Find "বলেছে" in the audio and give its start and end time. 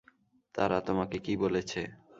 1.37-1.81